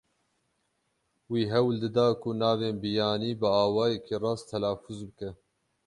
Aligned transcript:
Wî 1.31 1.41
hewl 1.53 1.75
dida 1.83 2.07
ku 2.21 2.29
navên 2.41 2.75
biyanî 2.83 3.31
bi 3.39 3.47
awayekî 3.63 4.15
rast 4.23 4.45
telafûz 4.51 4.99
bike. 5.09 5.29